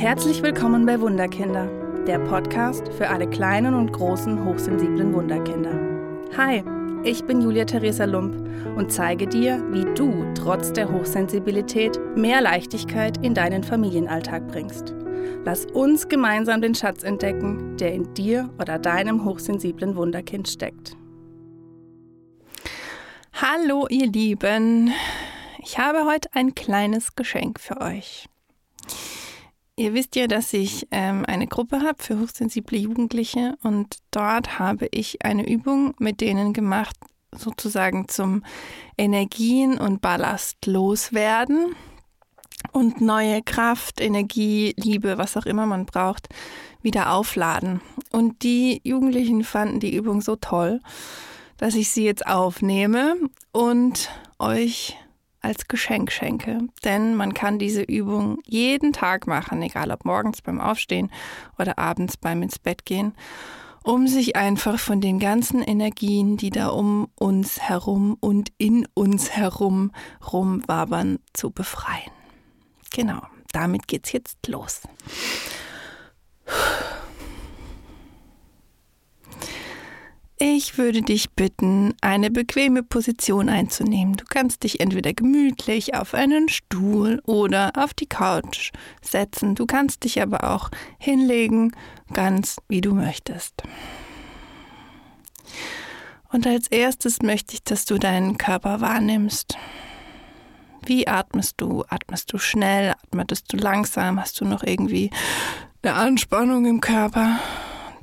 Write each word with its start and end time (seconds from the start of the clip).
Herzlich 0.00 0.42
willkommen 0.42 0.86
bei 0.86 0.98
Wunderkinder, 0.98 1.66
der 2.06 2.20
Podcast 2.20 2.90
für 2.94 3.10
alle 3.10 3.28
kleinen 3.28 3.74
und 3.74 3.92
großen 3.92 4.42
hochsensiblen 4.46 5.12
Wunderkinder. 5.12 5.78
Hi, 6.38 6.64
ich 7.04 7.22
bin 7.24 7.42
Julia 7.42 7.66
Theresa 7.66 8.06
Lump 8.06 8.34
und 8.78 8.90
zeige 8.90 9.26
dir, 9.26 9.62
wie 9.72 9.84
du 9.94 10.24
trotz 10.32 10.72
der 10.72 10.90
Hochsensibilität 10.90 12.00
mehr 12.16 12.40
Leichtigkeit 12.40 13.22
in 13.22 13.34
deinen 13.34 13.62
Familienalltag 13.62 14.48
bringst. 14.48 14.94
Lass 15.44 15.66
uns 15.66 16.08
gemeinsam 16.08 16.62
den 16.62 16.74
Schatz 16.74 17.02
entdecken, 17.02 17.76
der 17.76 17.92
in 17.92 18.14
dir 18.14 18.48
oder 18.58 18.78
deinem 18.78 19.26
hochsensiblen 19.26 19.96
Wunderkind 19.96 20.48
steckt. 20.48 20.96
Hallo 23.34 23.86
ihr 23.90 24.06
Lieben, 24.06 24.94
ich 25.58 25.78
habe 25.78 26.06
heute 26.06 26.30
ein 26.32 26.54
kleines 26.54 27.14
Geschenk 27.16 27.60
für 27.60 27.82
euch. 27.82 28.29
Ihr 29.80 29.94
wisst 29.94 30.14
ja, 30.14 30.26
dass 30.26 30.52
ich 30.52 30.88
ähm, 30.90 31.24
eine 31.26 31.46
Gruppe 31.46 31.80
habe 31.80 32.02
für 32.02 32.20
hochsensible 32.20 32.76
Jugendliche 32.76 33.56
und 33.62 33.96
dort 34.10 34.58
habe 34.58 34.86
ich 34.90 35.24
eine 35.24 35.48
Übung 35.48 35.94
mit 35.98 36.20
denen 36.20 36.52
gemacht, 36.52 36.94
sozusagen 37.34 38.06
zum 38.06 38.44
Energien 38.98 39.78
und 39.78 40.02
Ballast 40.02 40.66
loswerden 40.66 41.74
und 42.72 43.00
neue 43.00 43.40
Kraft, 43.40 44.02
Energie, 44.02 44.74
Liebe, 44.76 45.16
was 45.16 45.38
auch 45.38 45.46
immer 45.46 45.64
man 45.64 45.86
braucht, 45.86 46.28
wieder 46.82 47.14
aufladen. 47.14 47.80
Und 48.12 48.42
die 48.42 48.82
Jugendlichen 48.84 49.44
fanden 49.44 49.80
die 49.80 49.96
Übung 49.96 50.20
so 50.20 50.36
toll, 50.36 50.82
dass 51.56 51.74
ich 51.74 51.88
sie 51.88 52.04
jetzt 52.04 52.26
aufnehme 52.26 53.16
und 53.50 54.10
euch 54.38 54.98
als 55.40 55.68
Geschenk 55.68 56.12
schenke. 56.12 56.58
Denn 56.84 57.14
man 57.14 57.34
kann 57.34 57.58
diese 57.58 57.82
Übung 57.82 58.38
jeden 58.44 58.92
Tag 58.92 59.26
machen, 59.26 59.62
egal 59.62 59.90
ob 59.90 60.04
morgens 60.04 60.42
beim 60.42 60.60
Aufstehen 60.60 61.10
oder 61.58 61.78
abends 61.78 62.16
beim 62.16 62.42
ins 62.42 62.58
Bett 62.58 62.84
gehen, 62.84 63.14
um 63.82 64.06
sich 64.06 64.36
einfach 64.36 64.78
von 64.78 65.00
den 65.00 65.18
ganzen 65.18 65.62
Energien, 65.62 66.36
die 66.36 66.50
da 66.50 66.68
um 66.68 67.08
uns 67.14 67.60
herum 67.60 68.16
und 68.20 68.52
in 68.58 68.86
uns 68.94 69.30
herum 69.30 69.92
rumwabern, 70.32 71.18
zu 71.32 71.50
befreien. 71.50 72.10
Genau, 72.90 73.22
damit 73.52 73.88
geht's 73.88 74.12
jetzt 74.12 74.46
los. 74.48 74.82
Ich 80.42 80.78
würde 80.78 81.02
dich 81.02 81.32
bitten, 81.32 81.92
eine 82.00 82.30
bequeme 82.30 82.82
Position 82.82 83.50
einzunehmen. 83.50 84.16
Du 84.16 84.24
kannst 84.26 84.62
dich 84.62 84.80
entweder 84.80 85.12
gemütlich 85.12 85.94
auf 85.94 86.14
einen 86.14 86.48
Stuhl 86.48 87.20
oder 87.26 87.72
auf 87.76 87.92
die 87.92 88.06
Couch 88.06 88.72
setzen. 89.02 89.54
Du 89.54 89.66
kannst 89.66 90.02
dich 90.04 90.22
aber 90.22 90.44
auch 90.44 90.70
hinlegen, 90.98 91.76
ganz 92.14 92.56
wie 92.68 92.80
du 92.80 92.94
möchtest. 92.94 93.62
Und 96.32 96.46
als 96.46 96.68
erstes 96.68 97.20
möchte 97.20 97.52
ich, 97.52 97.62
dass 97.62 97.84
du 97.84 97.98
deinen 97.98 98.38
Körper 98.38 98.80
wahrnimmst. 98.80 99.58
Wie 100.86 101.06
atmest 101.06 101.56
du? 101.58 101.84
Atmest 101.90 102.32
du 102.32 102.38
schnell? 102.38 102.94
Atmest 103.12 103.52
du 103.52 103.58
langsam? 103.58 104.18
Hast 104.18 104.40
du 104.40 104.46
noch 104.46 104.62
irgendwie 104.62 105.10
eine 105.82 105.92
Anspannung 105.92 106.64
im 106.64 106.80
Körper? 106.80 107.38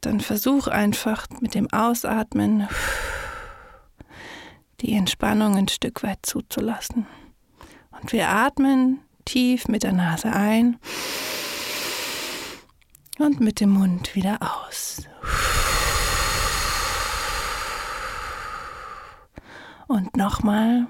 Dann 0.00 0.20
versuch 0.20 0.66
einfach 0.66 1.26
mit 1.40 1.54
dem 1.54 1.72
Ausatmen 1.72 2.68
die 4.80 4.94
Entspannung 4.94 5.56
ein 5.56 5.68
Stück 5.68 6.02
weit 6.02 6.18
zuzulassen. 6.22 7.06
Und 7.90 8.12
wir 8.12 8.28
atmen 8.28 9.00
tief 9.24 9.68
mit 9.68 9.84
der 9.84 9.92
Nase 9.92 10.32
ein 10.32 10.78
und 13.18 13.40
mit 13.40 13.60
dem 13.60 13.70
Mund 13.70 14.14
wieder 14.14 14.38
aus. 14.40 15.02
Und 19.86 20.16
nochmal. 20.16 20.86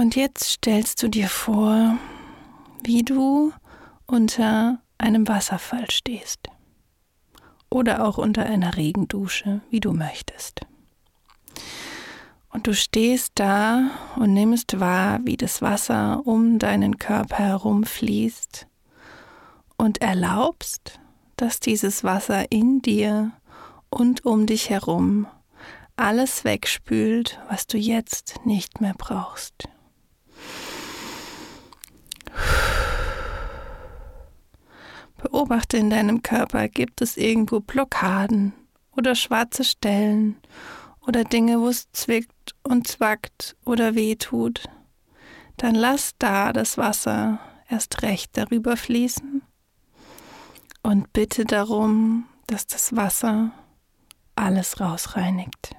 Und 0.00 0.16
jetzt 0.16 0.44
stellst 0.44 1.02
du 1.02 1.08
dir 1.08 1.28
vor, 1.28 1.98
wie 2.82 3.02
du 3.02 3.52
unter 4.06 4.80
einem 4.96 5.28
Wasserfall 5.28 5.90
stehst. 5.90 6.48
Oder 7.68 8.06
auch 8.06 8.16
unter 8.16 8.46
einer 8.46 8.78
Regendusche, 8.78 9.60
wie 9.68 9.80
du 9.80 9.92
möchtest. 9.92 10.62
Und 12.48 12.66
du 12.66 12.74
stehst 12.74 13.32
da 13.34 13.90
und 14.16 14.32
nimmst 14.32 14.80
wahr, 14.80 15.20
wie 15.24 15.36
das 15.36 15.60
Wasser 15.60 16.22
um 16.24 16.58
deinen 16.58 16.96
Körper 16.96 17.36
herum 17.36 17.84
fließt 17.84 18.66
und 19.76 20.00
erlaubst, 20.00 20.98
dass 21.36 21.60
dieses 21.60 22.04
Wasser 22.04 22.50
in 22.50 22.80
dir 22.80 23.32
und 23.90 24.24
um 24.24 24.46
dich 24.46 24.70
herum 24.70 25.26
alles 25.96 26.44
wegspült, 26.44 27.38
was 27.50 27.66
du 27.66 27.76
jetzt 27.76 28.46
nicht 28.46 28.80
mehr 28.80 28.94
brauchst. 28.96 29.68
Beobachte 35.40 35.78
in 35.78 35.88
deinem 35.88 36.22
Körper, 36.22 36.68
gibt 36.68 37.00
es 37.00 37.16
irgendwo 37.16 37.60
Blockaden 37.60 38.52
oder 38.94 39.14
schwarze 39.14 39.64
Stellen 39.64 40.36
oder 41.00 41.24
Dinge, 41.24 41.58
wo 41.60 41.68
es 41.68 41.90
zwickt 41.92 42.54
und 42.62 42.86
zwackt 42.86 43.56
oder 43.64 43.94
weh 43.94 44.16
tut. 44.16 44.64
Dann 45.56 45.74
lass 45.74 46.12
da 46.18 46.52
das 46.52 46.76
Wasser 46.76 47.40
erst 47.70 48.02
recht 48.02 48.36
darüber 48.36 48.76
fließen 48.76 49.40
und 50.82 51.10
bitte 51.14 51.46
darum, 51.46 52.26
dass 52.46 52.66
das 52.66 52.94
Wasser 52.94 53.50
alles 54.36 54.78
rausreinigt. 54.78 55.74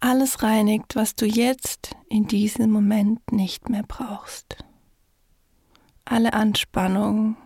Alles 0.00 0.42
reinigt, 0.42 0.96
was 0.96 1.14
du 1.14 1.24
jetzt 1.24 1.94
in 2.08 2.26
diesem 2.26 2.68
Moment 2.72 3.30
nicht 3.30 3.68
mehr 3.68 3.84
brauchst. 3.86 4.56
Alle 6.04 6.32
Anspannung, 6.32 7.36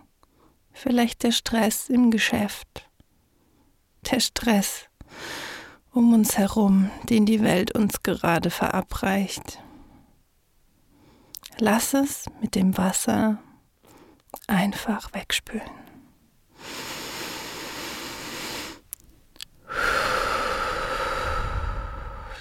vielleicht 0.73 1.23
der 1.23 1.31
Stress 1.31 1.89
im 1.89 2.11
Geschäft, 2.11 2.89
der 4.09 4.19
Stress 4.19 4.85
um 5.91 6.13
uns 6.13 6.37
herum, 6.37 6.89
den 7.09 7.25
die 7.25 7.41
Welt 7.41 7.71
uns 7.71 8.01
gerade 8.03 8.49
verabreicht. 8.49 9.59
Lass 11.59 11.93
es 11.93 12.25
mit 12.41 12.55
dem 12.55 12.77
Wasser 12.77 13.39
einfach 14.47 15.13
wegspülen. 15.13 15.69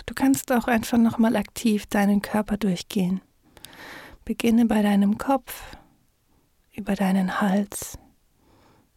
Du 0.07 0.15
kannst 0.15 0.51
auch 0.53 0.67
einfach 0.67 0.99
nochmal 0.99 1.37
aktiv 1.37 1.87
deinen 1.87 2.23
Körper 2.23 2.57
durchgehen. 2.57 3.21
Beginne 4.25 4.67
bei 4.67 4.83
deinem 4.83 5.19
Kopf, 5.19 5.77
über 6.75 6.95
deinen 6.95 7.41
Hals, 7.41 7.99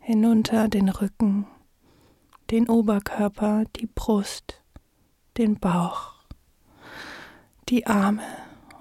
hinunter 0.05 0.67
den 0.67 0.89
Rücken, 0.89 1.47
den 2.51 2.67
Oberkörper, 2.67 3.63
die 3.77 3.85
Brust, 3.87 4.61
den 5.37 5.57
Bauch, 5.57 6.15
die 7.69 7.87
Arme 7.87 8.23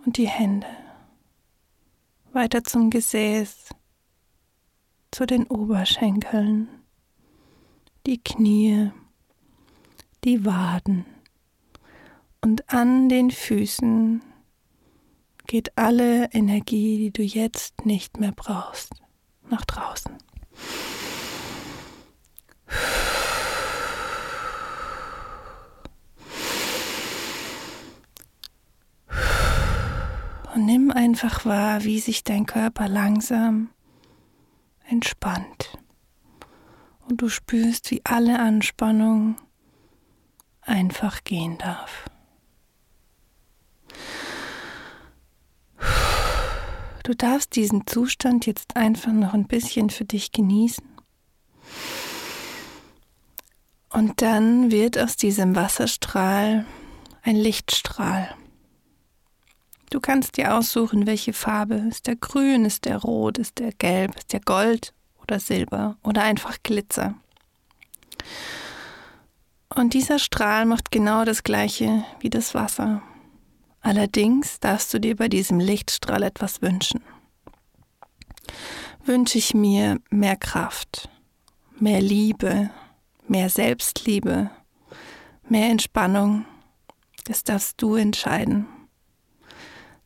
und 0.04 0.16
die 0.16 0.26
Hände, 0.26 0.66
weiter 2.32 2.64
zum 2.64 2.90
Gesäß, 2.90 3.68
zu 5.12 5.24
den 5.24 5.46
Oberschenkeln, 5.46 6.68
die 8.04 8.20
Knie, 8.20 8.90
die 10.24 10.44
Waden 10.44 11.06
und 12.40 12.68
an 12.68 13.08
den 13.08 13.30
Füßen 13.30 14.22
geht 15.46 15.78
alle 15.78 16.32
Energie, 16.32 16.98
die 16.98 17.12
du 17.12 17.22
jetzt 17.22 17.86
nicht 17.86 18.18
mehr 18.18 18.32
brauchst, 18.32 18.90
nach 19.48 19.64
draußen. 19.64 20.18
Und 30.54 30.66
nimm 30.66 30.90
einfach 30.90 31.46
wahr, 31.46 31.84
wie 31.84 31.98
sich 31.98 32.24
dein 32.24 32.44
Körper 32.44 32.88
langsam 32.88 33.70
entspannt. 34.86 35.78
Und 37.08 37.22
du 37.22 37.28
spürst, 37.30 37.90
wie 37.90 38.02
alle 38.04 38.38
Anspannung 38.38 39.36
einfach 40.60 41.24
gehen 41.24 41.56
darf. 41.56 42.04
Du 47.02 47.14
darfst 47.14 47.56
diesen 47.56 47.86
Zustand 47.86 48.46
jetzt 48.46 48.76
einfach 48.76 49.12
noch 49.12 49.34
ein 49.34 49.46
bisschen 49.46 49.90
für 49.90 50.04
dich 50.04 50.32
genießen. 50.32 50.86
Und 53.88 54.22
dann 54.22 54.70
wird 54.70 54.98
aus 54.98 55.16
diesem 55.16 55.56
Wasserstrahl 55.56 56.66
ein 57.22 57.36
Lichtstrahl. 57.36 58.34
Du 59.92 60.00
kannst 60.00 60.38
dir 60.38 60.54
aussuchen, 60.54 61.06
welche 61.06 61.34
Farbe. 61.34 61.74
Ist 61.74 62.06
der 62.06 62.16
grün, 62.16 62.64
ist 62.64 62.86
der 62.86 62.96
rot, 62.96 63.36
ist 63.36 63.58
der 63.58 63.72
gelb, 63.72 64.16
ist 64.16 64.32
der 64.32 64.40
gold 64.40 64.94
oder 65.20 65.38
silber 65.38 65.98
oder 66.02 66.22
einfach 66.22 66.56
Glitzer. 66.62 67.14
Und 69.68 69.92
dieser 69.92 70.18
Strahl 70.18 70.64
macht 70.64 70.92
genau 70.92 71.26
das 71.26 71.42
gleiche 71.42 72.04
wie 72.20 72.30
das 72.30 72.54
Wasser. 72.54 73.02
Allerdings 73.82 74.60
darfst 74.60 74.94
du 74.94 74.98
dir 74.98 75.14
bei 75.14 75.28
diesem 75.28 75.60
Lichtstrahl 75.60 76.22
etwas 76.22 76.62
wünschen. 76.62 77.02
Wünsche 79.04 79.36
ich 79.36 79.52
mir 79.52 80.00
mehr 80.08 80.36
Kraft, 80.36 81.10
mehr 81.78 82.00
Liebe, 82.00 82.70
mehr 83.28 83.50
Selbstliebe, 83.50 84.50
mehr 85.50 85.68
Entspannung. 85.68 86.46
Das 87.26 87.44
darfst 87.44 87.82
du 87.82 87.96
entscheiden. 87.96 88.66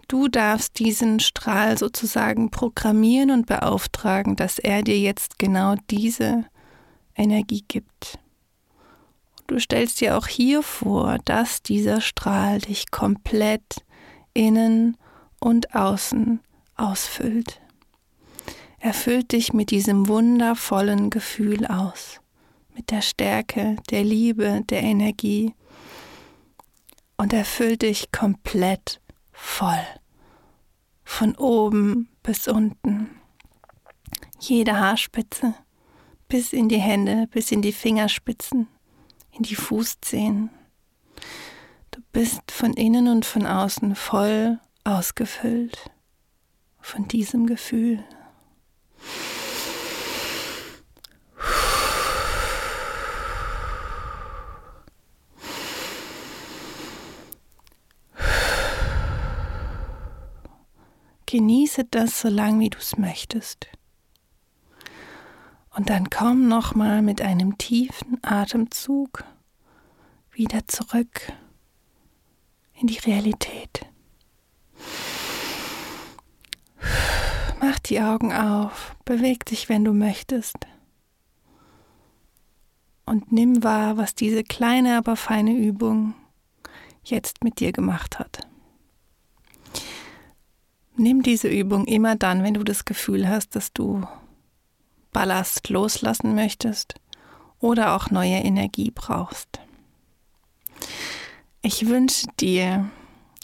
Du 0.08 0.29
darfst 0.29 0.79
diesen 0.79 1.19
Strahl 1.19 1.76
sozusagen 1.76 2.50
programmieren 2.50 3.31
und 3.31 3.47
beauftragen, 3.47 4.37
dass 4.37 4.58
er 4.58 4.82
dir 4.82 4.99
jetzt 4.99 5.38
genau 5.38 5.75
diese 5.91 6.44
Energie 7.17 7.64
gibt. 7.67 8.19
Du 9.49 9.58
stellst 9.58 10.00
dir 10.00 10.17
auch 10.17 10.26
hier 10.26 10.62
vor, 10.62 11.19
dass 11.25 11.62
dieser 11.62 12.00
Strahl 12.00 12.61
dich 12.61 12.91
komplett 12.91 13.85
innen 14.35 14.97
und 15.41 15.75
außen 15.75 16.41
ausfüllt. 16.76 17.61
Er 18.79 18.93
füllt 18.93 19.32
dich 19.32 19.53
mit 19.53 19.70
diesem 19.70 20.06
wundervollen 20.06 21.11
Gefühl 21.11 21.67
aus, 21.67 22.20
mit 22.75 22.91
der 22.91 23.03
Stärke, 23.03 23.76
der 23.91 24.05
Liebe, 24.05 24.62
der 24.69 24.82
Energie 24.82 25.55
und 27.17 27.32
er 27.32 27.44
füllt 27.44 27.82
dich 27.82 28.12
komplett 28.12 29.00
voll. 29.32 29.87
Von 31.06 31.35
oben 31.37 32.11
bis 32.23 32.47
unten. 32.47 33.11
Jede 34.38 34.79
Haarspitze, 34.79 35.55
bis 36.29 36.53
in 36.53 36.69
die 36.69 36.81
Hände, 36.81 37.26
bis 37.31 37.53
in 37.53 37.62
die 37.62 37.73
Fingerspitzen, 37.73 38.69
in 39.31 39.44
die 39.44 39.55
Fußzehen. 39.55 40.50
Du 41.93 42.00
bist 42.12 42.50
von 42.50 42.75
innen 42.75 43.08
und 43.08 43.25
von 43.25 43.47
außen 43.47 43.94
voll 43.94 44.61
ausgefüllt 44.85 45.91
von 46.87 47.08
diesem 47.08 47.47
Gefühl. 47.47 48.05
Genieße 61.26 61.84
das 61.84 62.20
so 62.20 62.28
lange, 62.28 62.61
wie 62.61 62.70
du 62.70 62.78
es 62.78 62.96
möchtest. 62.96 63.67
Und 65.76 65.90
dann 65.90 66.08
komm 66.08 66.49
nochmal 66.49 67.02
mit 67.02 67.20
einem 67.20 67.58
tiefen 67.58 68.19
Atemzug 68.23 69.25
wieder 70.31 70.67
zurück 70.69 71.32
in 72.75 72.87
die 72.87 72.99
Realität. 72.99 73.87
Mach 77.61 77.79
die 77.81 78.00
Augen 78.00 78.32
auf, 78.32 78.96
beweg 79.05 79.44
dich, 79.46 79.69
wenn 79.69 79.84
du 79.84 79.93
möchtest. 79.93 80.56
Und 83.05 83.32
nimm 83.32 83.62
wahr, 83.62 83.96
was 83.96 84.14
diese 84.14 84.44
kleine, 84.44 84.99
aber 84.99 85.17
feine 85.17 85.56
Übung 85.56 86.14
jetzt 87.05 87.44
mit 87.44 87.61
dir 87.61 87.72
gemacht 87.72 88.19
hat. 88.19 88.46
Nimm 90.96 91.22
diese 91.22 91.48
Übung 91.48 91.87
immer 91.87 92.16
dann, 92.16 92.43
wenn 92.43 92.54
du 92.54 92.64
das 92.64 92.84
Gefühl 92.84 93.28
hast, 93.28 93.54
dass 93.54 93.72
du 93.72 94.06
Ballast 95.12 95.69
loslassen 95.69 96.34
möchtest 96.34 96.94
oder 97.58 97.94
auch 97.94 98.10
neue 98.10 98.37
Energie 98.37 98.90
brauchst. 98.90 99.60
Ich 101.62 101.88
wünsche 101.88 102.26
dir 102.40 102.90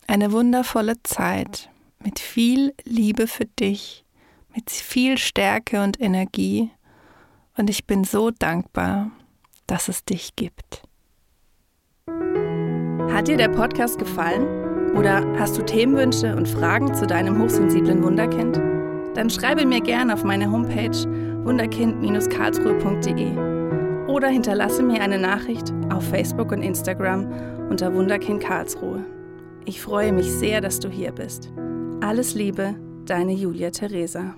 eine 0.07 0.33
wundervolle 0.33 1.03
Zeit 1.03 1.71
mit 1.99 2.19
viel 2.19 2.75
Liebe 2.85 3.27
für 3.27 3.47
dich, 3.47 4.05
mit 4.55 4.71
viel 4.71 5.19
Stärke 5.19 5.83
und 5.83 6.01
Energie 6.01 6.71
und 7.57 7.69
ich 7.69 7.87
bin 7.87 8.05
so 8.05 8.31
dankbar, 8.31 9.11
dass 9.67 9.89
es 9.89 10.05
dich 10.05 10.37
gibt. 10.37 10.83
Hat 13.11 13.29
dir 13.29 13.37
der 13.37 13.49
Podcast 13.49 13.99
gefallen? 13.99 14.62
Oder 14.95 15.25
hast 15.39 15.59
du 15.59 15.63
Themenwünsche 15.63 16.37
und 16.37 16.49
Fragen 16.49 16.95
zu 16.95 17.07
deinem 17.07 17.43
hochsensiblen 17.43 18.03
Wunderkind? 18.03 18.61
Dann 19.15 19.31
schreibe 19.31 19.65
mir 19.67 19.81
gerne 19.81 20.15
auf 20.15 20.25
meine 20.25 20.51
Homepage 20.51 20.97
wunderkind-karlsruhe.de 21.45 23.53
oder 24.07 24.29
hinterlasse 24.29 24.83
mir 24.83 25.01
eine 25.01 25.19
Nachricht 25.19 25.73
auf 25.91 26.07
Facebook 26.09 26.53
und 26.53 26.63
Instagram 26.63 27.27
unter 27.71 27.95
Wunderkind 27.95 28.43
Karlsruhe. 28.43 29.05
Ich 29.65 29.81
freue 29.81 30.13
mich 30.13 30.31
sehr, 30.31 30.61
dass 30.61 30.81
du 30.81 30.89
hier 30.89 31.13
bist. 31.13 31.51
Alles 32.01 32.35
Liebe, 32.35 32.75
deine 33.07 33.33
Julia 33.33 33.71
Theresa. 33.71 34.35